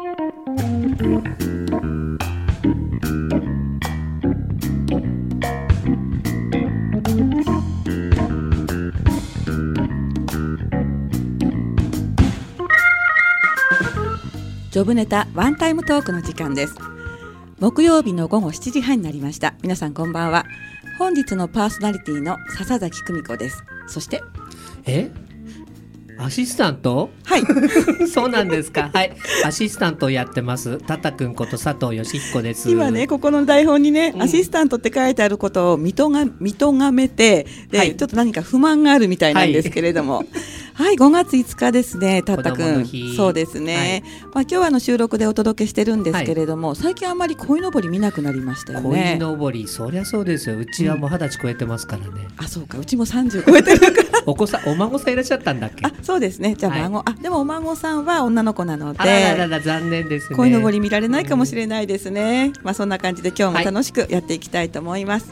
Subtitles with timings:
[0.00, 16.74] ジョブネタワンタイムトークの時間です。
[17.58, 19.52] 木曜日の午後7時半になりました。
[19.62, 20.46] 皆さんこんばんは。
[20.98, 23.62] 本日のパーソナリティの笹崎久美子です。
[23.86, 24.22] そして
[24.86, 25.10] え？
[26.22, 27.10] アシスタント？
[27.24, 27.42] はい。
[28.06, 28.90] そうなんですか。
[28.92, 29.16] はい。
[29.44, 30.78] アシスタントをやってます。
[30.78, 32.70] タタくんこと佐藤義彦です。
[32.70, 34.22] 今ねここの台本にね、うん。
[34.22, 37.96] アシスタントって書いてあることを見とが見とがめてで、はい。
[37.96, 40.18] ちょっと何か不満があるみたいなんですけれども。
[40.18, 40.26] はい、
[40.74, 43.16] 5月5日ですねたったくん日。
[43.16, 44.02] そうですね、
[44.34, 50.58] まあ今日はあの収録でお届けしてるんですけれども、最近あんまり鯉のぼり見なくなりましたよ鯉ねのぼりそりゃそうですよ。
[50.58, 52.78] うちはもう二十歳超えてますからね、あそうか。
[52.78, 54.20] うちも30超えてるから。
[54.26, 55.86] お子さんお孫さんいらっしゃったんだっけ？
[55.86, 56.54] あそうですね。
[56.56, 56.82] じゃあはい。
[56.82, 60.36] 孫、あでもお孫さんは女の子なのあらら残念ですね。
[60.36, 65.30] 鯉のぼり見られないかもしれないですね、まあそんな感じで今日も楽しくやっていきたいと思います、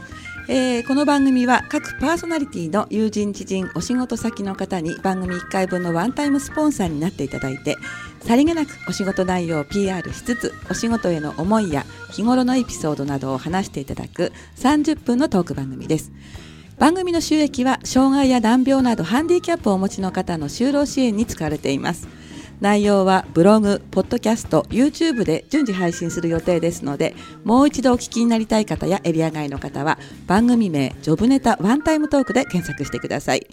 [0.51, 7.77] えーこの番組は各パーソナリティの友人知人お仕事先の方に番組1回分のワンタイムスポンサーになっていただいて
[8.21, 16.11] さりげなくお仕事内容を PR しつつお仕事への思いや日頃のエピソードなどを話していただく30分のトーク番組です。
[16.79, 22.07] 番組の収益は障害や難病などハンディキャップをお持ちの方の就労支援に使われています。
[22.61, 33.47] 内容はブログ、ポッドキャスト、YouTube で順次配信する予定ですのでもう一度お聞きになりたい方やエリア外の方は番組名ジョブネタワンタイムトークで検索してください。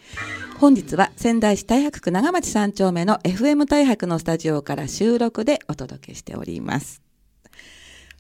[0.58, 7.05] 本日は仙台市太白区長町3丁目の FM 太白のスタジオから収録でお届けしております。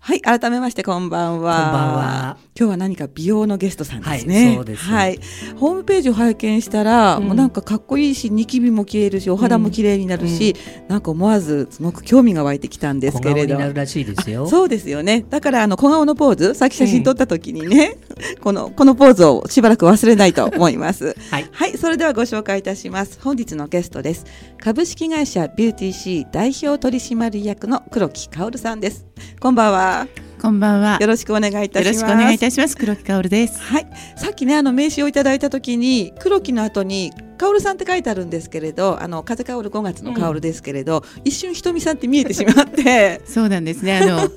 [0.06, 1.62] はい、改めましてこんばんは。
[1.64, 4.54] こんばんは今日は何か美容のゲストさんですはいね。
[4.54, 5.18] そうですはい、
[5.56, 10.54] ホームページを拝見したら、うんもうなんかかっこいいし、ニキビも消えるし、お肌も綺麗になるし、
[10.86, 13.54] なんか思わずすごく興味が湧いてきたんです小けれど。
[13.54, 15.24] 顔になるらしいですよあそうですよね。
[15.28, 17.96] だからあの小顔のポーズ、さっき写真撮った時にね、
[18.40, 21.16] このこのポーズをしばらく忘れないと思います。
[21.32, 23.18] はいはい、それではご紹介いたします。
[23.20, 24.24] 本日のゲストです。
[24.62, 29.04] 株式会社ビューティーシー代表取締役の黒木薫さんです。
[29.40, 29.95] こんばんは。
[30.42, 30.98] こんばんは。
[31.00, 31.96] よろしくお願いいたします。
[31.96, 32.76] よろしくお願いいたします。
[32.76, 33.60] 黒木薫です。
[33.60, 33.86] はい、
[34.16, 43.98] さっきねあの名刺をいただいた時に黒木の後に薫さんって書いてあるんですけれど、あの風薫る5月の薫ですけれど、一瞬ひとみさんって見えてしまって、 そうなんですね。
[43.98, 44.30] あの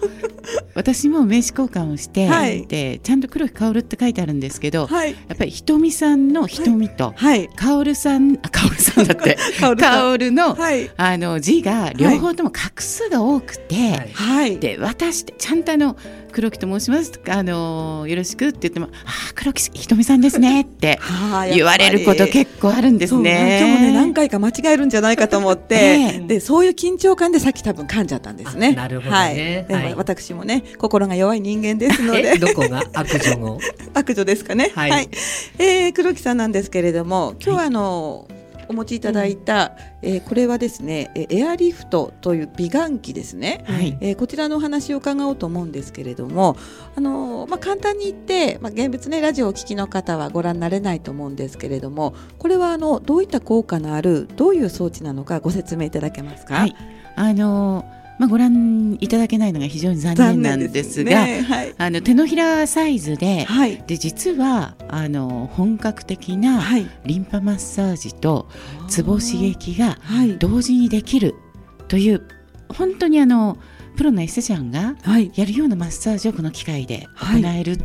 [0.75, 2.65] 私も名刺交換をして、はい。
[2.67, 5.11] でちゃんと黒木薫って書いてあるんですけど、はい。
[5.11, 7.49] やっぱりひとみさんのひとみと、はい。
[7.55, 9.37] 薫さんあ薫さんだって。
[9.59, 10.89] 薫の、はい。
[10.97, 14.09] あの字が両方とも画数が多くて。
[14.59, 15.95] で私ってちゃんとあの
[16.31, 20.99] 黒木と申しますあのよろしくって言ってもあー黒木ひとみさんですね って
[21.53, 23.59] 言われること結構あるんですね。
[23.59, 25.79] 今日もね何回か間違えるんじゃないかと思って、え
[26.15, 26.19] え。
[26.19, 28.73] でそういう緊張感でさっき多分噛んじゃったんですね。
[28.77, 29.17] あなるほどね。
[29.17, 29.35] はい。
[29.35, 29.95] ではい。
[29.95, 33.59] 私もね心が弱い人間ですのえでどこが悪女の
[33.93, 34.71] 悪女ですかね。
[34.75, 35.09] はい。
[35.57, 38.27] えー黒木さんなんですけれども今日はあの、
[38.67, 39.73] お持ちいただいた、
[40.03, 43.63] えーこれはですねえーエアリフトという美顔器ですね。
[43.65, 43.97] はい。
[43.99, 46.55] えーこちらのお話を伺おうと思うんですけれども、
[46.95, 56.53] あのーまあ、簡単に言って、まあ、現物ねラジオをお聞きの方はご覧になれないと思うんですけれどもこれはあのどういった効果のあるどういう装置なのかご説明いただけますか？
[56.55, 56.75] はい、
[57.15, 57.85] あの
[58.19, 61.41] まあ、ご覧いただけないのが非常に残念なんですがね。
[61.41, 61.73] はい。
[61.77, 63.81] あの手のひらサイズではい。
[63.87, 66.85] で実はあの本格的なはい。
[67.05, 68.49] リンパマッサージと
[68.89, 70.37] ツボ刺激がはい。
[70.37, 71.33] 同時にできる
[71.87, 72.27] という
[72.67, 73.57] 本当にあの
[73.95, 75.31] プロのエステジャンがはい。
[75.33, 77.77] やるようなマッサージをこの機械で行えるっ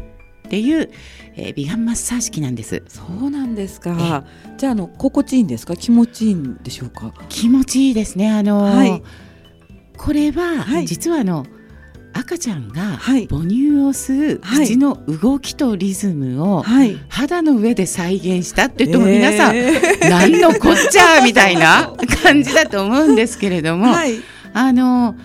[0.51, 0.91] ていう、
[1.37, 2.83] えー美顔マッサージ機なんです。
[2.89, 4.25] そうなんですか。
[4.59, 5.77] じゃああの心地いいんですか？
[5.77, 7.15] 気持ちいいんでしょうか？
[7.29, 8.31] 気持ちいいですね。
[8.31, 9.03] あの、はい
[9.97, 10.87] これは、はい。
[10.87, 11.47] 実はあの
[12.13, 13.27] 赤ちゃんがはい。
[13.29, 16.99] 母乳を吸うはい口の動きとリズムをはい。
[17.09, 19.71] 肌の上で再現したって言っても皆さん、え
[20.03, 24.15] ー何のこっちゃみたいな 感じだと思うんですけれども、はい。
[24.53, 25.17] あの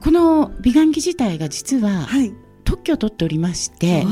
[0.00, 2.32] この美顔器自体が実ははい。
[2.64, 4.06] 特許を取っておりまして、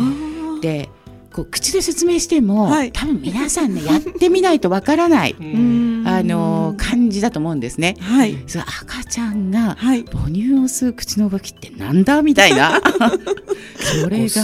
[0.62, 0.88] で
[1.36, 2.92] こう口で説明しても、はい。
[2.92, 6.02] 多分皆さんねやってみないとわからない、 うん。
[6.06, 7.96] あの感じだと思うんですね。
[8.00, 8.38] はい。
[8.46, 10.04] それ赤ちゃんがはい。
[10.04, 12.80] 母乳を吸う口の動きってなんだみたいな。
[14.02, 14.42] それが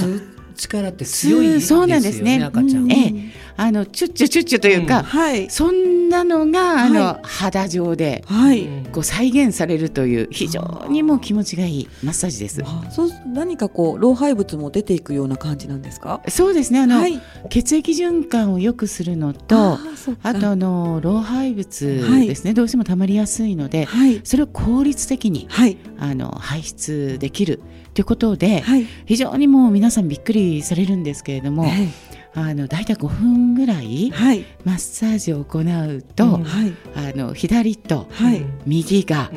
[0.55, 2.45] 力って強いですよねそうなんですね。
[2.45, 2.93] 赤ちゃん、うん。
[2.93, 5.51] えあのチュッチュチュッチュというか、はい。
[5.51, 12.63] そんなのがあの、は肌上ではい、こう再現されるという非常にもう気持ちがいいマッサージです。
[12.65, 16.23] あそう何かこう老廃物も出ていくような感じなんですか？
[16.29, 17.21] そうですねあの、はい。
[17.51, 19.79] 血液循環を良くするのと
[20.23, 24.21] あとあの老廃物ですね、どうしても溜まりやすいのではい。
[24.25, 25.77] それを効率的にはい。
[25.99, 27.61] あの排出できる
[27.95, 28.87] ということではい。
[29.07, 31.89] 非常にもう皆さんびっくりされるんですけれどもえ
[32.35, 34.45] あの大体5分ぐらえいはい。
[34.65, 36.73] マッサージを行うと、うんはい。
[36.95, 38.43] あの左とはい。
[38.67, 39.31] 右が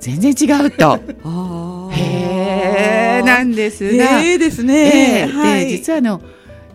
[0.00, 0.92] 全然違うと。
[1.24, 5.66] ああへーなんですが、ええですえね、えはい。
[5.66, 6.20] で実はあの、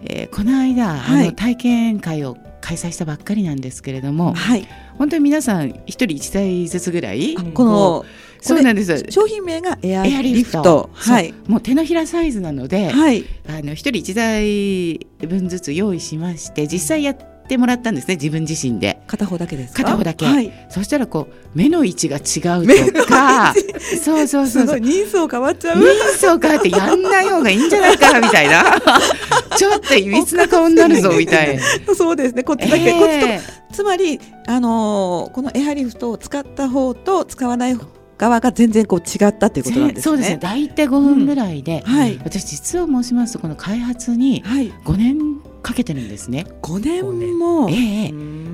[0.03, 1.23] えーこの間、はい。
[1.23, 4.65] あの体験会を開催したばっかりなんですけれどもはい。
[4.97, 8.05] 本当に皆さん一人一台ずつぐらいあこの
[8.47, 9.05] そうなんです。
[9.09, 10.89] 商品名がエアリフト。
[10.94, 11.33] はい。
[11.47, 13.25] もう手のひらサイズなので、はい。
[13.47, 17.17] あの一人一台分ずつ用意しまして実際やっ
[17.47, 18.99] てもらったんですね自分自身で。
[19.07, 19.83] 片方だけですか？
[19.83, 20.25] 片方だけ。
[20.25, 20.51] はい。
[20.69, 23.53] そしたらこう目の位置が違うとか。
[24.03, 24.79] そうそうそうそう。
[24.79, 25.77] 人相変わっちゃう。
[25.81, 28.63] 人相変わってやんない方がいいんじゃないかなみたいな。
[29.57, 31.63] ちょっといびつな顔になるぞみたいな。
[31.95, 32.43] そうですね。
[32.43, 33.39] こっちだけ、こっちとえ
[33.71, 37.77] つまりあのーこのエアリフトを使った方と使わない
[38.17, 40.01] 側が全然こう違ったっていうことなんですね。
[40.03, 44.71] そうですね大体5分ぐらいで、はい私実を申しますとこの開発にはい。
[44.85, 45.17] 5年
[45.61, 46.45] かけてるんですね。
[46.61, 47.69] 5年も。
[47.69, 48.13] ええ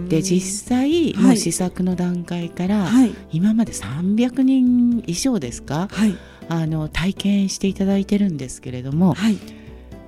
[0.10, 6.16] で実際もう試作の段階から、はい今まで300人以上ですかはい
[6.50, 9.38] あの体験していただいてるんですけれどもはい。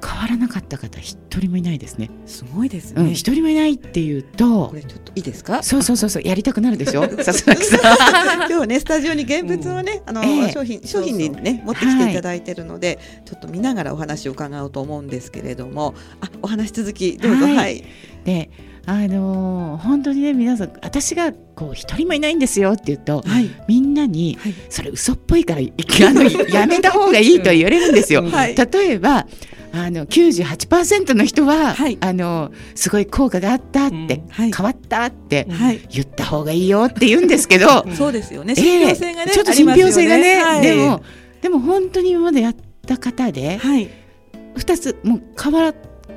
[0.05, 2.09] 変わらなかった方一人もいないですね。
[2.25, 3.13] すごいですうん、ね。
[3.13, 5.63] 一人もいないっていうとこれちょっといいですか？
[5.63, 7.03] そうそうそうそうやりたくなるでしょ？
[7.23, 7.77] さすがさ
[8.35, 8.35] ん。
[8.45, 10.51] 今日はねスタジオに現物をね、あの、ええ。
[10.51, 17.45] 商品商品にね持ってきていただいてるので、ちょっと見ながらお話を伺おうと思うんですけれども、あお話続きどうぞ。
[17.45, 17.55] はい。
[17.55, 17.83] はい。
[18.25, 18.49] で
[18.87, 23.49] あのー本当にね皆さん私がこう一人もいないんですよって言うと、はい。
[23.67, 24.53] みんなにはい。
[24.69, 28.21] それ嘘っぽいからいあの やめた方がいいと言われるんですよ。
[28.21, 28.29] うん。
[28.31, 28.55] はい。
[28.55, 29.27] 例えば
[29.73, 31.97] あの98%の人は、はい。
[31.99, 34.27] あのすごい効果があったって、うん。
[34.29, 34.51] はい。
[34.53, 35.47] 変わったって。
[35.89, 38.53] 言った方がいいよって言うんですけど、う んそうですよね。
[38.57, 41.01] え信え憑性がね、ちょっと信憑性がね、ありますよでも
[41.41, 42.55] でも本当に今までやっ
[42.87, 43.89] た方ではい。
[44.55, 45.73] 2つもう変わら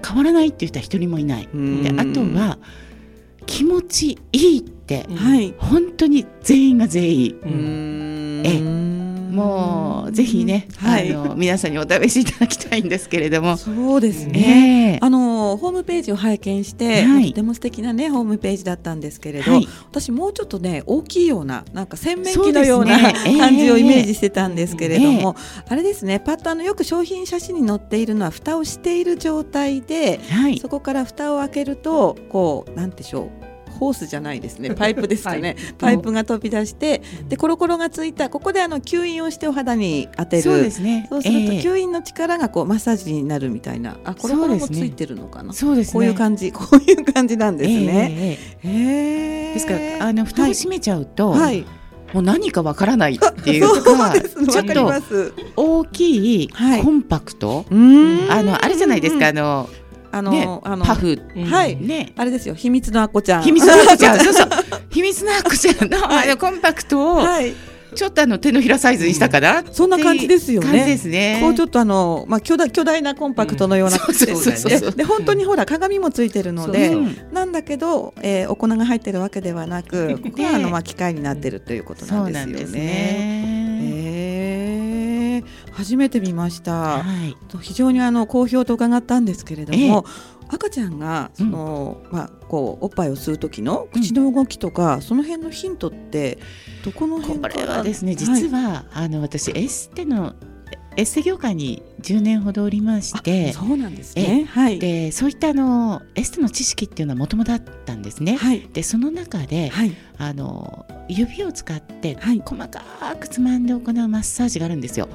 [0.06, 1.48] 変わらないっていう人は一人もいない。
[1.82, 2.58] であとは
[3.46, 5.16] 気持ちいいってうん。
[5.16, 5.54] はい。
[5.58, 8.42] 本当に全員が全員。
[8.44, 8.97] え
[9.38, 11.12] もうぜひね、はい。
[11.12, 14.92] あの皆さんにお試しいただきたいんですけれども、そうですね。
[14.92, 14.98] ええ。
[15.00, 17.28] あのホームページを拝見して、はい。
[17.30, 19.68] とても素敵なねホームページだったんですけれど、はい。
[19.90, 23.38] 私もうちょっとね大きいようななんか洗面器のような、 ええ。
[23.38, 25.36] 感じをイメージしてたんですけれども、
[25.68, 30.58] あれですねパッとあのよく商品写真に載っているのは蓋をしている状態ではい。
[30.58, 33.47] そこから蓋を開けるとこうなんでしょう
[33.78, 34.74] ホースじゃないですね。
[34.74, 35.74] パイプですかね、はい。
[35.78, 38.28] パイプが飛び出してでコロコロがついた。
[38.28, 40.42] ここであの吸引をしてお肌に当てる。
[40.42, 41.06] そうですね。
[41.10, 41.60] そうするとええ。
[41.60, 43.96] 吸引の力がこうマッサージになるみたいな。
[44.04, 45.92] あコロコロもついてるのかな、そうですね。
[45.92, 46.50] こういう感じ。
[46.52, 48.38] こういう感じなんですね。
[48.62, 49.48] えええへー。
[49.50, 51.64] えですからあの蓋を閉めちゃうと、はい、
[52.12, 54.12] もう何かわからないっていう か、
[54.50, 55.32] ちょっとす。
[55.56, 56.82] 大きいはい。
[56.82, 59.28] コンパクト、あのあれじゃないですか。
[59.28, 59.68] あの
[60.10, 61.20] あの、ねあのパフ。
[61.36, 61.44] うん。
[61.44, 61.76] はい。
[61.76, 62.12] ね。
[62.16, 62.54] あれですよ。
[62.54, 63.42] 秘密のアッコちゃん。
[63.42, 64.48] 秘密のアッコちゃん、 そうそう、
[64.90, 67.54] 秘密のアッコちゃんの、あのコンパクトを、はい、
[67.94, 70.96] ちょっとあの手のひらサイズにしたかな、そんな感じですよね。
[70.98, 71.38] すね。
[71.42, 76.96] こうちょっとあのまあ巨大巨大なコンパクトのような感じで、うんでで本当にほら鏡もついてるので。
[77.32, 82.68] なんだけど、えーお粉が入ってるわけではなく、 ここはあのねまあ機械になってるということそなんですよ。
[82.68, 83.57] ね。
[85.78, 86.72] 初めて見ました。
[86.72, 87.36] はい。
[87.46, 90.04] と非常にあの好評と伺ったんですけれども、
[90.48, 96.38] 赤ちゃんがその、まあこうおっぱいを吸う時の口の動きとか、その辺のヒントって
[96.84, 100.34] どこの辺これはですね、実は、あの私エステの
[100.96, 104.48] エステ業界に10年ほどおりましてあ、そうなんですね。
[104.50, 104.80] はい。
[104.80, 108.34] でそういったあのエステの知識っていうのはもともとあったんですね。
[108.34, 108.68] はい。
[108.72, 109.94] でその中で、はい。
[110.18, 112.82] あの指を使ってはい細か
[113.20, 115.08] くつまんで行うマッサージがあるんですよ。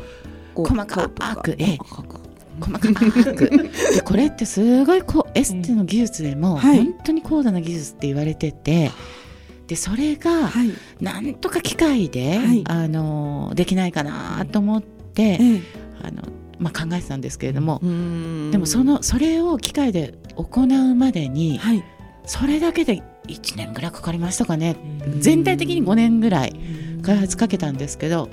[0.53, 1.21] こう細かく。
[1.21, 1.55] 細かく。
[2.59, 3.49] 細かく。
[3.95, 6.77] でこれってすごいこうエステの技術でもはい。
[6.77, 8.91] 本当に高度な技術って言われてて、
[9.67, 10.71] でそれがはい。
[11.01, 12.63] なんとか機械で、はい。
[12.67, 15.61] あのできないかなと思って、ええ。
[16.03, 16.23] あの
[16.59, 17.79] まあ、考えてたんですけれども、
[18.51, 21.83] でもそのそれを機械で行うまでにはい。
[22.25, 24.77] それだけで1年ぐらいかかりましたかね。
[25.05, 25.21] うん。
[25.21, 26.53] 全体的に5年ぐらい
[27.01, 28.29] 開発かけたんですけど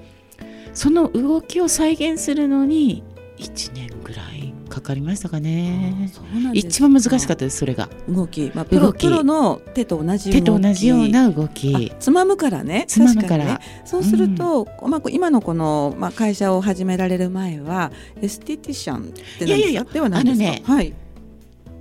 [0.74, 3.02] その動きを再現するのに
[3.38, 6.10] 1年ぐらいかかりましたかね。
[6.12, 7.88] そうなんです一番難しかったですそれが。
[8.08, 11.90] 動き、まあ、プロプロの手と同じ手と同じような動き。
[11.92, 12.84] あつまむからね。
[12.86, 13.44] つまむから。
[13.44, 17.90] ね、そうすると、まあ、今のこの、まあ、会社を始められる前は
[18.22, 19.44] エステティシャンって何ですか？
[19.46, 20.44] いやいやいやではないですか？
[20.44, 20.94] あのねはい、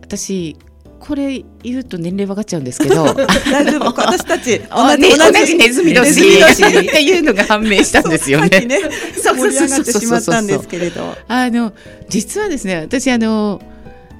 [0.02, 0.58] 私
[1.00, 3.06] これ言うと年齢分かっちゃうんですけど。
[3.52, 8.50] 大丈夫私たち あ同じね同じネズミ年 っていうのが判明したんですよね。
[8.50, 8.80] さっきね
[9.22, 11.16] そう盛り上がってしまったんですけれど。
[11.28, 11.74] あの
[12.10, 13.62] 実はですね私あの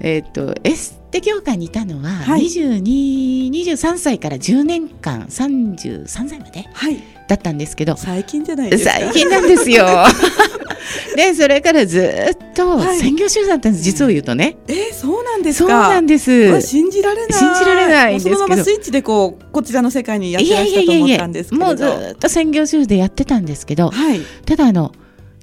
[0.02, 2.44] えっ、とエステ業界にいたのは、はい。
[2.44, 7.96] 22、23歳から10年間33歳まではいだったんですけど。
[7.96, 8.92] 最近じゃないですか。
[8.92, 9.86] 最近なんですよ。
[11.16, 12.98] でそれからずっとはい。
[12.98, 14.58] 専業主婦だったんです、実を言うとね。
[14.68, 16.62] えー、そうなんですそうかなんです。
[16.62, 17.40] 信じられない。
[17.40, 21.66] 信じられないそのままスイッチでこうこちらの世界にやってらっしたと思ったんですけれど。
[21.68, 24.22] もうずっと専業主婦でやってたんですけど、はい。
[24.46, 24.92] ただあの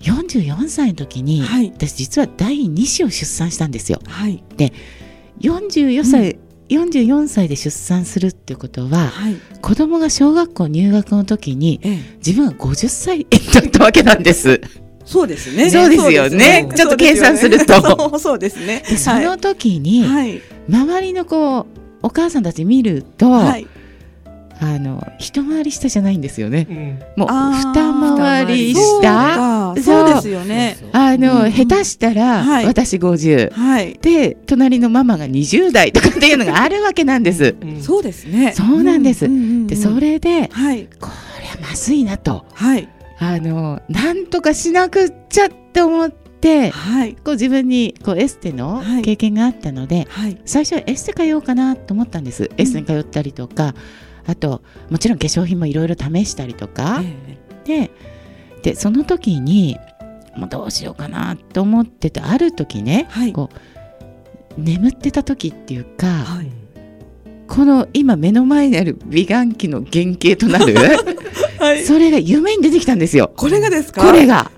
[0.02, 1.72] 44歳の時に、はい。
[1.76, 4.00] 私実は第2子を出産したんですよ。
[4.08, 4.42] はい。
[5.40, 6.38] 44歳、
[6.68, 9.36] 44歳で出産するっていうことははい。
[9.60, 11.98] 子供が小学校入学の時にええ。
[12.18, 14.60] 自分は50歳だったわけなんです。
[15.04, 15.70] そうですね。
[15.70, 16.68] そうですよね。
[16.74, 17.74] ちょっと計算すると。
[17.76, 18.08] そうですよね。
[18.10, 18.84] そうそうですね。
[18.88, 20.42] でその時に、はい。
[20.68, 21.66] 周りのこう
[22.02, 23.66] お母さんたち見ると、はい
[24.58, 26.66] あの一回り下じゃないんですよね。
[26.70, 26.98] うん。
[27.16, 29.12] もう二回りそう下。
[29.12, 29.74] か。
[29.76, 29.84] そう。
[29.84, 30.76] そうですよね。
[30.92, 31.52] あの、うん。
[31.52, 32.66] 下手したら、はい。
[32.66, 33.98] 私50はい。
[34.00, 37.56] で隣のママが20代とかっていうのがあるわけなんです。
[37.60, 37.82] うん。
[37.82, 38.52] そうですね。
[38.52, 39.26] そうなんです。
[39.26, 39.66] うううん。
[39.66, 40.88] でそれではい。
[41.00, 41.10] こ
[41.40, 42.46] れはまずいなと。
[42.54, 42.88] はい。
[43.18, 47.14] あのなんとかしなくっちゃって思ってはい。
[47.14, 49.02] こう自分にこうエステのはい。
[49.02, 50.38] 経験があったので、はい。
[50.46, 53.74] 最初はエステ通おうかなと思ったんです、エステに通ったりとか
[54.26, 57.90] あともちろん化粧品もいろいろ試したりとか、えで
[58.62, 59.78] でその時に
[60.36, 63.50] もうどうしようかなと思っててある時ねはいこ
[64.56, 66.50] う眠ってた時っていうか、はい
[67.48, 70.74] この今目の前にある美顔器の原型となる
[71.60, 71.84] はい。
[71.84, 73.30] それが夢に出てきたんですよ。
[73.36, 74.02] これがですか？
[74.04, 74.50] これが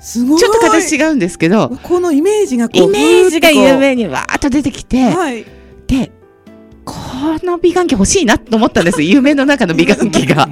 [0.00, 0.40] すごい。
[0.40, 5.44] ちょっと形違うんですけどこのイメージがイメージが夢にわーっと出てきて、はい。
[5.86, 6.12] でこ
[7.42, 10.48] の美顔器欲しいなと思ったんです 夢の中の美顔器が。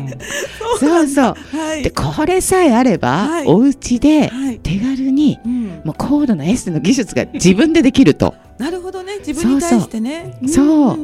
[0.78, 1.82] そうそうはい。
[1.82, 4.58] でこれさえあれば、はいお家ではい。
[4.62, 5.66] 手軽にうん。
[5.84, 8.34] もう高度なエステの技術が自分でできると。
[8.58, 9.18] なるほどね。
[9.26, 10.38] 自分に対してね。
[10.46, 10.98] そう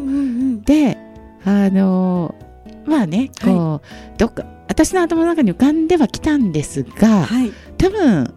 [0.64, 0.96] で
[1.44, 2.46] あのー
[2.90, 7.52] まあねこう、どっか私の頭の中に浮かんではきたんですが、はい。
[7.78, 8.32] 多分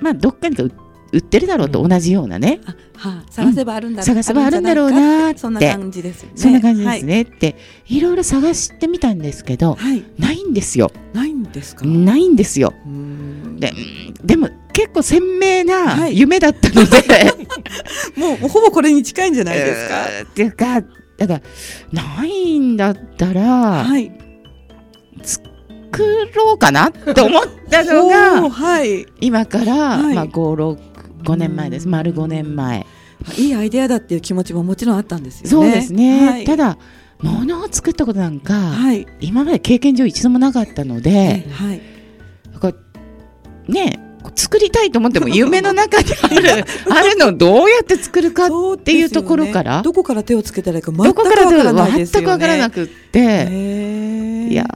[0.00, 0.72] まあどっかにか売
[1.12, 4.02] 売ってるだろうとうん同じようなね、あ、はあ、探せばあるんだ。
[4.02, 6.32] 探せばあるんだろうなーってそんな感じですよね。
[6.36, 7.56] そんな感じですね、って
[7.88, 9.90] いろいろ探してみたんですけどはい。
[9.92, 10.04] はい。
[10.18, 11.84] ないんですよないんですか？
[11.86, 13.60] ないんですよでうん
[14.24, 17.34] でも結構鮮明はない夢だったので、
[18.16, 19.96] もうもうほぼこれに近いんじゃないですか？
[20.08, 20.80] え ーっていうか
[21.18, 21.40] だか
[21.92, 23.42] らないんだったら、
[23.84, 24.12] はい。
[25.22, 25.44] 作
[26.34, 29.06] ろうかなって思ったのがはい。
[29.20, 30.89] 今から、はいまあ、56
[31.22, 32.86] 5年前ですうん丸5年前
[33.36, 35.50] いいアイデアだっていう気持ちももちろんあったんですよね。
[35.50, 36.44] そうですね、はい。
[36.44, 36.78] ただ
[37.20, 39.06] 物を作ったことなんか、はい。
[39.20, 41.82] 今まで経験上一度もなかったので、はい。
[42.60, 44.00] こうね
[44.34, 52.24] 作りたいと思っても夢の中にある あるのをどうやって作るかっていうところからねどこから手をつけたらいいか全くどこからないですよね。
[52.24, 54.66] 全くわからなくって、いや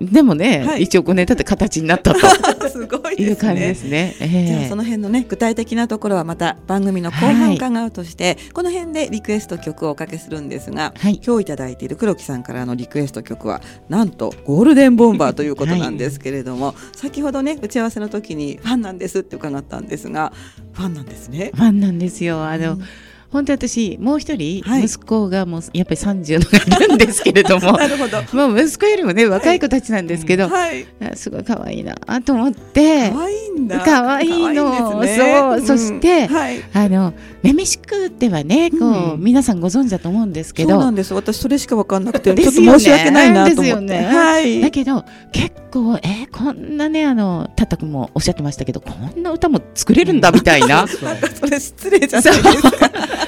[0.00, 2.20] でもね、はい一応5年経って形になったと
[2.70, 3.74] すごいねう感じで。
[3.74, 4.16] すね。
[4.18, 20.32] ええじゃあその辺のね具体的なところはまた番組の後半伺うとして、この辺でリクエスト曲をおかけするんですが、はい今日いただいている黒木さんからのリクエスト曲はなんとゴールデンボンバーということなんですけれども、先ほどね打ち合わせの時にファンなんですって伺ったんですが
[20.72, 21.50] ファンなんですね。
[21.54, 22.42] ファンなんですよ。
[22.42, 22.82] あの、うん
[23.30, 28.22] 本当私もう一人、はい息子がもうやっぱり30のがいるんですけれども なるほど。
[28.32, 30.86] もう息子よりもね若い子たちなんですけど、はい。
[31.00, 33.80] あすごい可愛いなと思って可愛いんだ。
[33.80, 35.16] 可愛いのね
[35.60, 36.60] そうそしてはい。
[36.72, 38.82] あのめめしくではねこう、
[39.14, 41.14] うん皆さんご存知だと思うんですけどそうなんです。
[41.14, 43.62] 私それしかわかんなくて、ちょっと申し訳ないなと思って。
[43.62, 44.60] ですよねはい。
[44.60, 52.70] だけど結構えーこんなねあのタタくんもおっしゃってましたけどこんな歌も作れるんだみたいな、そうなんか それ失礼じゃないですか。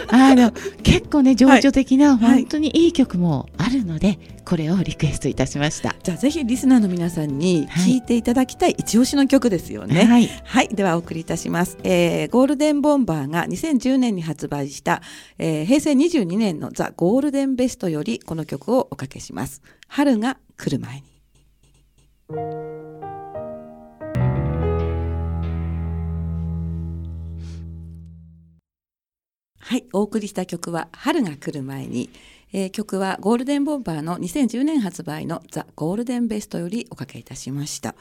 [0.08, 5.94] あの結構ね情緒的なはい本当にいい曲もあるので、これをリクエストいたしました。
[6.02, 10.04] じゃあぜひリスナーの皆さんに聴いていただきたい一押しの曲ですよね。
[10.04, 11.78] はい、はい、ではお送りいたします。
[11.84, 15.02] えーゴールデンボンバーが2010年に発売した、
[15.38, 19.62] えー平成22年のザ・ゴールデンベストよりこの曲をおかけします。
[19.88, 22.71] 春が来る前に。
[29.72, 32.10] はい、お送りした曲は春が来る前に、
[32.52, 37.94] えー曲はゴールデンボンバーの2010年発売のザ・ゴールデンベストよりおかけいたしました。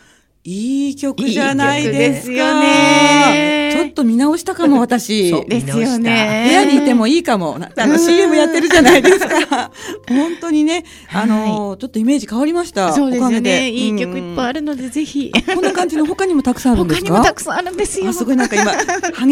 [0.44, 2.60] いい曲じゃないですか。
[2.60, 5.30] ねちょっと見直したかも私。
[5.32, 6.44] そうですよね。
[6.50, 7.58] 部屋にいてもいいかも。
[7.78, 9.72] あの CM やってるじゃないですか。
[10.10, 12.92] 本当にね、あの、ちょっとイメージ変わりました。
[12.92, 13.70] そうですね。
[13.70, 14.60] いい曲いっぱいある。
[14.60, 15.32] るので、ぜひ。
[15.34, 17.14] うんこんな感じの他にもたくさんあるんで他すか？
[17.14, 18.10] にもたくさんあるんですよ。
[18.10, 18.74] あすごいなんか今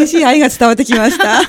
[0.01, 1.41] 激しい愛が伝わってきました。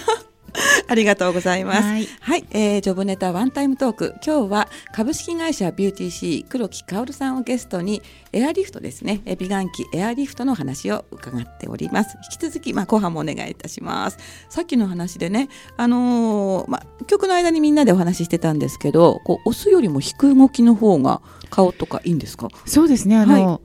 [0.88, 1.82] ありがとうございます。
[1.82, 4.14] ははいい、えージョブネタワンタイムトーク。
[4.24, 8.02] 今日は株式会社ビューティーシー黒木薫さんをゲストに
[8.32, 9.20] エアリフトですね。
[9.26, 12.16] え美顔器エアリフトの話を伺っております。
[12.32, 14.18] 引き続きまあ後半もお願いいたします。
[14.48, 22.48] さっきの話でね、あのーまあ曲の間にみんなでお話ししてたんですけど、こう押すよりも引く動きの方が顔とかいいんですか？
[22.66, 23.16] そうですね。
[23.16, 23.60] あの、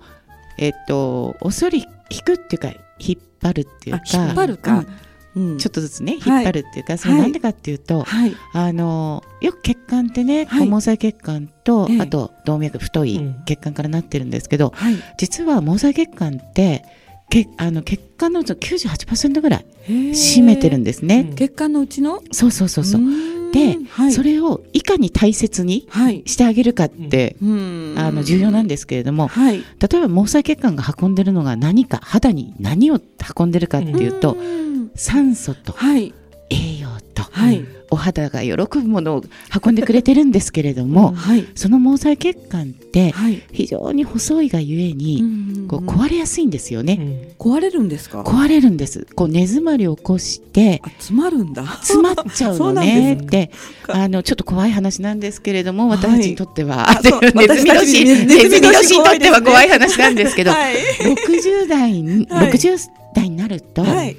[0.58, 4.06] えっと、おそり引くっていうか、引っ張るっていうあか。
[4.14, 4.72] 引っ張るか。
[4.72, 4.88] うんうん
[5.36, 6.44] ちょっとずつね、はい。
[6.44, 8.36] 引っ張るっていうか、それはいなんでかっていうと、はい。
[8.54, 10.66] あのよく血管ってね、はい。
[10.66, 12.02] 毛細血管と、ええ。
[12.02, 13.44] あと動脈太いうん。
[13.46, 14.96] 血管からなってるんですけど、はい。
[15.18, 16.86] 実は毛細血管って
[17.30, 21.28] けあの血管のうちの98%ぐらい占占めてるんですね。
[21.30, 21.36] うん。
[21.36, 22.22] 血管のうちの？
[22.32, 23.02] そうそうそうそう。
[23.02, 27.94] うで、はい、それをいかに大切にはい、してあげるかって、うん。
[27.98, 33.00] あの重要なんですけれども、はい、例えば毛細血管が運んでるのが何か肌に何を
[33.38, 36.14] 運んでるかっていうと、うん酸素とはい、
[36.50, 39.24] 栄養と、はい、お肌が喜ぶものを
[39.64, 47.34] 運んでくれてるんですけれども、はい、その毛細血管ってはい、非常に細いがゆえに、うんこう壊れやすいんですよね。
[47.40, 48.22] 壊れるんですか？
[48.22, 49.08] 壊れるんです。
[49.16, 51.66] こう根詰まりを起こしてあ、詰まるんだ。
[51.66, 53.50] 詰まっちゃうのね って。
[53.82, 55.98] かあのちょっと怖い話なんですけれどもはい。
[55.98, 56.88] 私たちにとっては、
[57.34, 62.52] ネズミ年にネズミ年年にとっては怖い話なんですけど、はい、60代に、はい。
[62.52, 62.78] 60
[63.16, 64.16] 代になると、はい、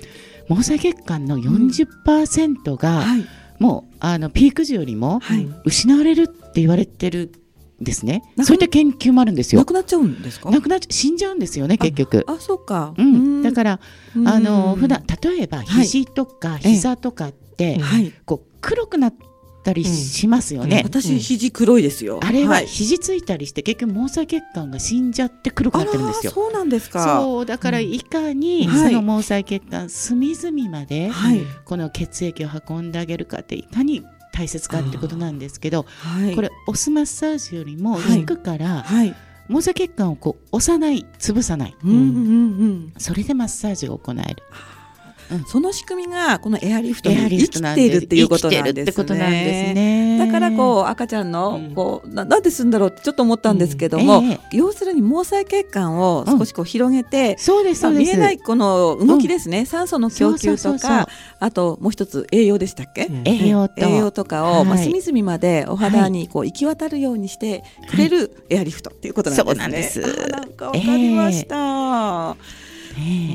[0.49, 3.27] 毛細血管の40%が、はい、
[3.59, 7.33] もうあのピーク時よりもはい失われるって言われてる
[7.81, 8.23] んですね。
[8.37, 9.65] なくそういった研究もあるんですよな。
[9.67, 10.51] くなっちゃうんですか？
[10.51, 12.25] なくなっちゃ死んじゃうんですよね結局。
[12.27, 12.95] あ、そうか。
[12.97, 13.81] うん、だから
[14.15, 19.15] らあの普段例えば肘とかええ膝とかって、はい、こう黒くなっ
[19.67, 20.83] たりしますよね。
[20.85, 22.21] 私肘黒いですよ。
[22.23, 22.67] あれはい。
[22.67, 26.33] 肘ついたりして結局毛細血管が死んじゃって黒くなってるんですよ。
[26.33, 27.21] そうなんですか。
[27.21, 38.21] そうだからいかにうんその毛細血管隅々まではい、この血液を運んであげるかっていかに大切かってことなんですけどはい、これ押すマッサージよりもはい。
[38.21, 39.15] 引くからはい、
[39.49, 41.77] 毛細血管をこう押さない潰さない。
[41.85, 42.93] うん、うん、うん。
[42.99, 44.43] それでマッサージを行える
[45.47, 49.75] その仕組みがこのエアリフトに生きているっていうことなんですね。
[49.75, 50.27] ね。
[50.27, 51.75] だからこう赤ちゃんのうん。
[51.75, 54.57] こうななんですんだろうってちょっと思ったんですけども、ええ。
[54.57, 57.37] 要するに毛細血管を少しこう広げて、
[57.93, 61.09] 見えないこの動きですね、酸素の供給とか
[61.39, 63.75] あともう一つ栄養でしたっけ、栄養と。
[63.85, 69.45] 栄養とかを、まあ、はい隅々までお肌にこう行き渡るようにしてくれるエアリフトっていうことなんですね。
[69.45, 70.03] そうなんです。
[70.05, 71.57] あーなんかわかりました。
[71.57, 72.37] ねも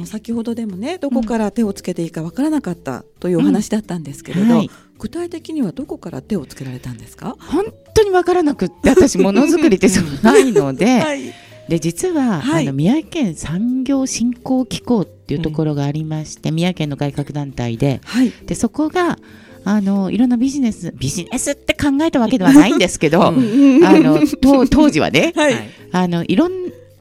[0.04, 4.58] う先ほどでもねどこから手をつけていいかわからなかったというお話だったんですけれど、うん。
[4.58, 4.70] はい。
[4.98, 8.90] 具体的にはどこから手をつけられたんですか、本当に分からなくって。
[8.90, 11.34] 私ものづくりってそうないので、 はい、
[11.68, 12.64] で実は、はい。
[12.64, 18.00] あの宮城県産業振興機構っていうところがありまして、宮城県の外郭団体で。
[18.04, 19.18] はい、でそこが
[19.64, 23.84] あのいろんなビジネスビジネスって考えたわけではないんですけど、うん。
[23.84, 25.56] あの当当時はねはい、
[25.92, 26.52] あのいろん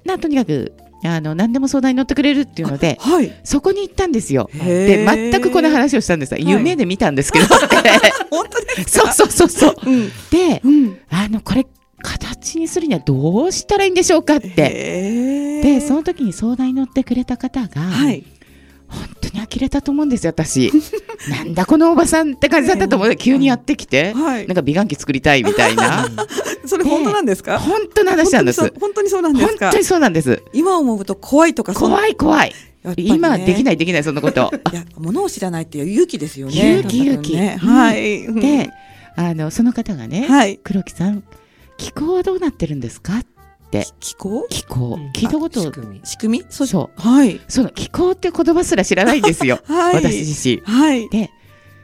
[0.04, 0.72] なとにかく
[1.04, 4.50] あの何でも相談に乗ってくれるっていうのではい、そこに行ったんですよ。
[4.52, 6.48] へでー全くこの話をしたんです、い。
[6.48, 7.46] 夢で見たんですけど。
[8.30, 9.76] 本当です そうかそうそうそう。
[9.86, 11.66] うん、でうん、あのこれ
[12.02, 14.50] 形にするにはどうしたらいいんでしょうかって。
[15.62, 18.24] でその時に相談に乗ってくれた方が、はい、
[18.90, 20.70] 本当に呆れたと思うんですよ私。
[21.28, 23.16] なんだこのおばさんって感じだったと思う。
[23.16, 24.46] 急にやってきて、はい。
[24.46, 26.08] なんか美顔器作りたいみたいな。
[26.66, 27.58] それ本当なんですか？
[27.58, 28.60] 本当の話なんです。
[28.80, 29.66] 本当にそうなんですか？
[29.66, 30.42] 本当にそうなんです。
[30.52, 32.94] 今思うと怖いとか怖い怖い、ね。
[32.96, 34.50] 今できないできないそんなこと。
[34.72, 37.34] いや物を知らないっていう勇気ですよね勇気勇気。
[37.36, 38.34] ねうんはい、うん。
[38.40, 38.70] で
[39.16, 40.58] あのその方がね、はい。
[40.62, 41.22] 黒木さん
[41.76, 43.18] 気候はどうなってるんですか？
[43.18, 43.26] って
[44.00, 44.46] 気候？
[44.50, 44.94] 気候。
[44.94, 45.10] うん。
[45.12, 45.60] 聞いたこと。
[45.60, 46.00] 仕組み。
[46.04, 46.44] 仕組み？
[46.50, 47.00] そそう。
[47.00, 47.40] はい。
[47.48, 49.94] その気候って言葉すら知らないんですよ、 はい。
[49.96, 50.62] 私自身。
[50.64, 51.08] はい。
[51.08, 51.30] で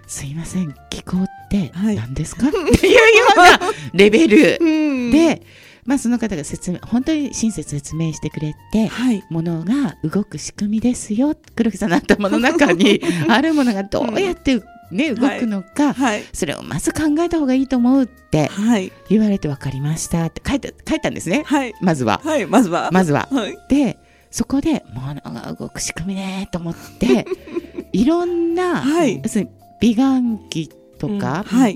[0.07, 0.75] すいません。
[0.91, 1.97] 気候ってはい。
[1.97, 3.01] 何ですか、 っていうよ
[3.35, 3.61] うな
[3.95, 4.59] レベル。
[4.63, 4.65] う
[5.09, 5.11] ん。
[5.11, 5.43] で、
[5.85, 9.23] まあ、その方が説明本当に親切説明してくれてはい。
[9.31, 11.37] ものが動く仕組みですよ。
[11.55, 16.25] 黒木さんの頭の中にあるものがどうやって、ね、動くのか、はい。
[16.33, 18.93] それをまず考えた方がいいと思うってはい。
[19.09, 21.43] 言われて分かりましたって書いた書いたんですね。
[21.47, 21.75] はい。
[21.81, 22.21] まずは。
[22.25, 22.91] はいまずは。
[22.93, 23.29] まずは。
[23.31, 23.59] はい。
[23.69, 23.99] で
[24.31, 27.27] そこで物が動く仕組みねと思って
[27.93, 29.21] いろんな、はい。
[29.23, 31.75] 要するに美顔器とか買っ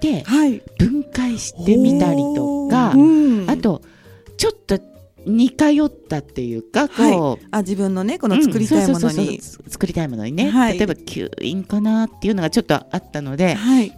[0.00, 0.62] てはい。
[0.78, 3.50] 分解してみたりとか、うん。
[3.50, 3.82] あと
[4.36, 4.78] ちょっと
[5.26, 9.40] 似通ったっていうかこう、あ自分のねこの作りたいものに。
[9.68, 10.78] 作りたいものにね、はい。
[10.78, 13.92] 例えば吸引かなっていうのがちょっとあったのではい。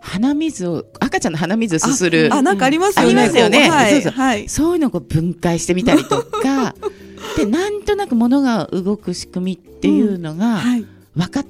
[0.00, 3.08] 鼻水を赤ちゃんの鼻水をすするあなんかありますよね。
[3.08, 3.70] ありますよね。
[3.90, 4.48] そうそうはい。
[4.48, 6.74] そういうのを分解してみたりとか
[7.36, 10.84] でなんとなく物が動く仕組みっていうのがはい。
[11.16, 11.44] わか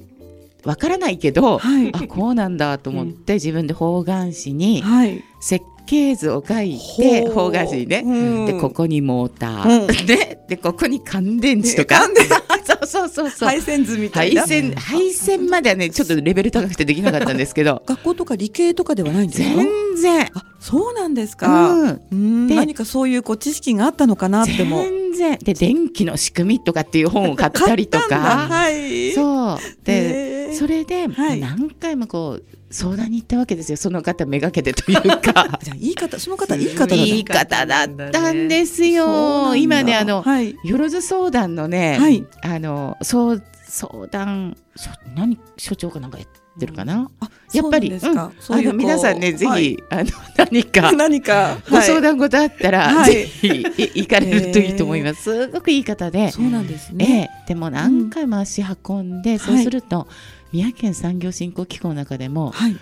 [0.65, 1.91] わからないけど、はい。
[1.93, 5.23] あこうなんだと思って自分で方眼紙にはい。
[5.41, 8.03] 設計図を書いて方眼紙にね。
[8.05, 8.11] う
[8.43, 8.45] ん。
[8.45, 10.05] でここにモーター、うん。
[10.05, 11.95] ででここに乾電池とか。
[11.99, 12.25] 乾電
[12.63, 13.49] そうそうそうそう。
[13.49, 14.41] 配線図みたいな。
[14.41, 17.81] 配線配線まではねちょっとレベル高くてできなかったんですけど。
[17.87, 19.49] 学校とか理系とかではないんですか？
[19.55, 19.67] 全
[19.97, 22.47] 然、あそうなんですか、うん、うん。
[22.47, 24.83] で何かそういうこう知識があったのかなっても。
[24.83, 25.37] 全然。
[25.43, 28.17] で電気の仕組みとかっていう本を買ったりとか。
[28.49, 29.11] はい。
[29.11, 29.57] そう。
[29.83, 31.39] でそれではい。
[31.39, 33.77] 何回もこう相談に行ったわけですよ。
[33.77, 35.59] その方めがけてというか。
[35.61, 39.49] じゃあいい方その方いい方だいい方だったんですよ。
[39.49, 40.55] だ今ねあのはい。
[40.63, 42.25] よろず相談のね、はい。
[42.41, 48.13] あのそう相談所何所長かなんかやってるかな、あやっぱりあ
[48.61, 49.77] の皆さんねぜひ、はい。
[49.89, 50.03] あの
[50.37, 53.11] 何か 何かご相はい談事あったら、はい。
[53.11, 55.23] ぜひい行かれるといいと思います。
[55.23, 60.07] すごくいい方で、そうなんですえね、えでも何回も足運んで、そうすると、
[60.51, 62.77] 宮城県産業振興機構の中でもはい。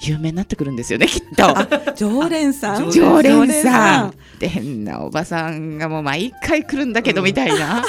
[0.00, 1.94] 有名になってくるんですよねきっと。
[1.96, 2.90] 常連さん。
[2.90, 4.14] 常連ささん。
[4.38, 7.82] で変なおばさんがもう毎回来るんだけどみたいな、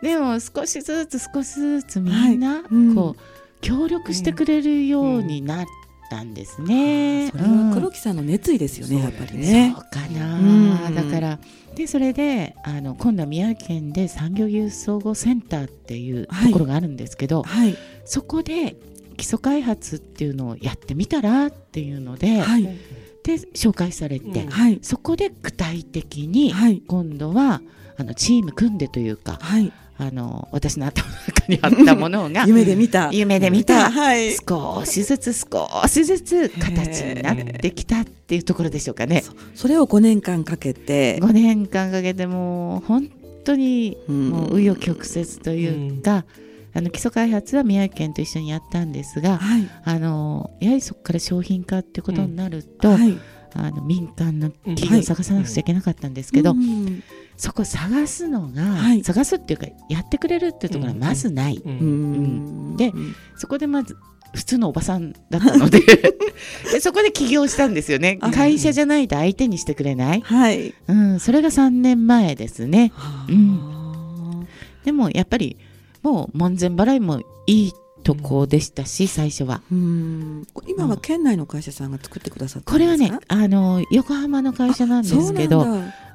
[0.00, 2.62] でも少しずつ少しずつみんな、
[2.94, 5.66] こう協力してくれるようになっ
[6.10, 7.30] たんですね。
[7.30, 9.74] それは黒木さんの熱意ですよね、やっぱりね。
[9.74, 10.94] そうかな、うん。
[10.94, 11.38] だから
[11.74, 16.52] でそれであの今度は宮城県で産業技術総合センターっていうはい。
[16.52, 17.76] ところがあるんですけど、はい。
[18.04, 18.76] そこで
[19.16, 22.62] 基礎開発っていうのをやってみたらっていうので,、はい。
[22.62, 24.50] で紹介されて、うん。
[24.50, 24.78] はい。
[24.82, 26.82] そこで具体的にはい。
[26.86, 27.60] 今度は
[27.96, 33.10] あのチーム組んでというかはいあの私の頭の中にあったものが夢で見た。
[33.12, 33.90] 夢で見た。
[33.90, 34.32] はい。
[34.34, 39.24] 少しずつ少しずつ形になってきたっていうところでしょうかね。
[39.56, 41.18] それを5年間かけて。
[41.18, 43.10] 5年間かけてもう本
[43.44, 44.28] 当にうん。
[44.30, 46.24] もう紆余曲折というか、
[46.74, 49.68] あの基礎開発は宮城県と一緒にやったんですが、はい。
[49.84, 53.18] あのやはりそこから商品化ってことになると、はい。
[53.54, 54.90] あの民間の企はい。
[54.90, 57.02] 業を探さなくちゃいけなかったんですけど、うん
[57.38, 59.04] そこ探すのが、はい。
[59.04, 62.72] 探すっていうかやってくれるっていうところがまずない、ううん。
[62.74, 62.76] ん。
[62.76, 62.92] で
[63.36, 63.96] そこでまず
[64.34, 65.80] 普通のおばさんだったので
[66.72, 68.18] でそこで起業したんですよね。
[68.20, 70.74] あ会社じゃないと相手にしてくれない、はい。
[70.88, 72.92] うん、それが3年前ですね。
[73.28, 74.46] うん。
[74.84, 75.56] でもやっぱり
[76.02, 77.72] もう門前払いもいい
[78.02, 79.62] とこでしたし、最初は。
[79.70, 80.46] うん。
[80.66, 85.66] 今は県内の会社さんが作ってくださったこれはねあの横浜の会社なんですけど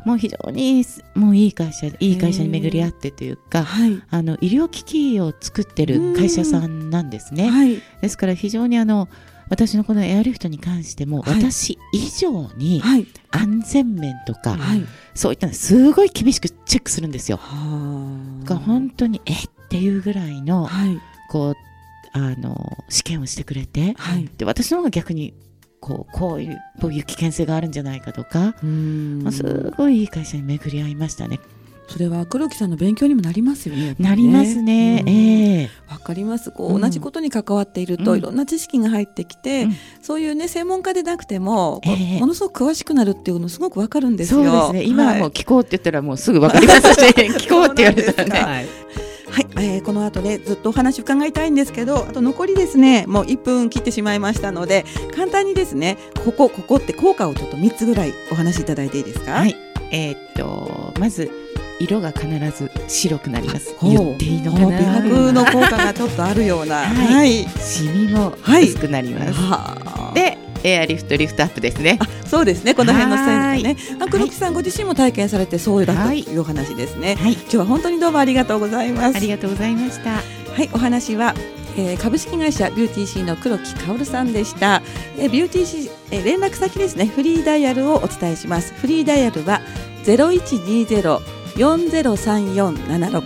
[0.06, 0.86] もう非常にいい
[1.16, 4.02] もういい会社いい会社に巡り合ってというかはい。
[4.10, 7.50] あの医療機器を作ってる会社さんなんですね。
[7.50, 7.82] はい。
[8.02, 9.08] ですから非常にあの
[9.50, 11.36] 私のこのエアリフトに関しても、はい。
[11.36, 13.08] 私以上にはい。
[13.32, 14.84] 安全面とか、はい。
[15.14, 17.38] そういったのすごい厳しくチェックするんですよ。
[17.38, 19.36] はだから本当にえっ
[19.70, 21.00] ていうぐらいのはい。
[21.30, 21.56] こう
[22.14, 24.30] あの試験をしてくれてはい。
[24.38, 25.34] で私の方が逆に
[25.84, 29.44] こうこういうこういう危険性があるんじゃないかとか、うんまあす
[29.76, 31.42] ごいいい会社に巡り合いましたね。
[31.90, 33.88] それは黒木さんの勉強にもなりますよね。
[33.88, 35.02] やっぱなりますね。
[35.02, 36.52] うんええわかります。
[36.52, 44.44] こううん同じことに関わっていると、うんいろんな知識が入ってきて、うんそういうね専門家でなくても、ええものすごく詳しくなるっていうのすごくわかるんですよ。
[44.44, 44.90] そうですね。
[44.90, 48.68] 今はもうはい聞こうって言ったらもうすぐわかりますし、 聞こうって言われたらね。
[49.64, 59.32] えーこの後ねずっとお話伺いたいんですけど、あと残りですねもう1分切ってしまいましたので、簡単にですねここここって効果をちょっと3つぐらいお話しいただいていいですか？
[59.34, 59.56] はい。
[59.92, 61.30] えーっとまず
[61.80, 63.76] 色が必ず白くなります。
[63.82, 65.32] 言っていいのかほう美白な。
[65.34, 66.76] の効果がちょっとあるような。
[66.86, 67.48] はいはい。
[67.60, 69.34] シミもはい薄くなります。
[69.34, 72.00] はあで、エアリフトリフトアップですね。
[72.26, 72.74] そうですね。
[72.74, 73.78] この辺のサイズね。
[74.10, 77.16] 黒木さんご自身も体験されてそうだというお話ですね。
[77.16, 79.18] はい、今日は本当にどうもありがとうございます。
[79.18, 80.12] ありがとうございました。
[80.12, 80.22] は
[80.64, 81.34] い、お話は
[81.76, 84.82] えー、株式会社ビューティーシーの黒木薫さんでした、
[85.18, 89.62] えー、ビューティーシー、えー、連絡先ですねフリーダイヤルをお伝えしますフリーダイヤルは
[90.04, 91.20] 0120
[91.58, 93.26] 四ゼロ三四七六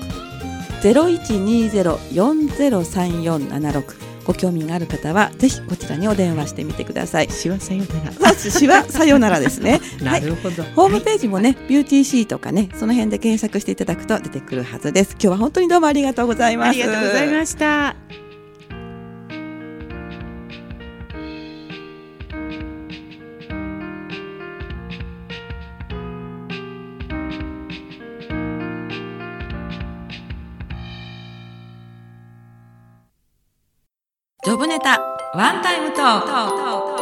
[0.81, 7.29] ゼロ一二ゼロ四ゼロ三四七六ご興味がある方はぜひこちらにお電話してみてください。
[7.29, 8.33] しわさよなら。
[8.33, 9.79] さしはさよならですね。
[10.03, 10.63] なるほど。
[10.75, 15.11] ホームページもね、ビューティーシーとかね、その辺で検索していただくと出てくるはずです。
[15.11, 16.69] 今日は本当にどうもありがとうございます。
[16.69, 18.26] ありがとうございました。
[34.57, 34.99] ブネタ
[35.35, 36.96] ワンタイムトーク。